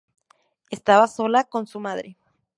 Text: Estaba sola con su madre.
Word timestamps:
Estaba 0.71 1.07
sola 1.07 1.43
con 1.43 1.67
su 1.67 1.79
madre. 1.79 2.17